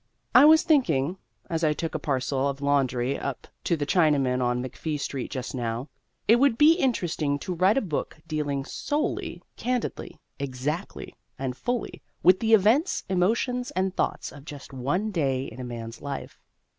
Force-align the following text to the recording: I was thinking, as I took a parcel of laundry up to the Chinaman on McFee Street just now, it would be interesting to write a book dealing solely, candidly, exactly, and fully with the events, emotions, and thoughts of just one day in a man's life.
I 0.33 0.45
was 0.45 0.63
thinking, 0.63 1.17
as 1.47 1.63
I 1.63 1.73
took 1.73 1.93
a 1.93 1.99
parcel 1.99 2.49
of 2.49 2.59
laundry 2.59 3.19
up 3.19 3.47
to 3.65 3.77
the 3.77 3.85
Chinaman 3.85 4.41
on 4.41 4.59
McFee 4.59 4.99
Street 4.99 5.29
just 5.29 5.53
now, 5.53 5.89
it 6.27 6.37
would 6.37 6.57
be 6.57 6.73
interesting 6.73 7.37
to 7.37 7.53
write 7.53 7.77
a 7.77 7.81
book 7.81 8.17
dealing 8.25 8.65
solely, 8.65 9.43
candidly, 9.57 10.19
exactly, 10.39 11.13
and 11.37 11.55
fully 11.55 12.01
with 12.23 12.39
the 12.39 12.55
events, 12.55 13.03
emotions, 13.09 13.69
and 13.75 13.95
thoughts 13.95 14.31
of 14.31 14.43
just 14.43 14.73
one 14.73 15.11
day 15.11 15.43
in 15.45 15.59
a 15.59 15.63
man's 15.63 16.01
life. 16.01 16.39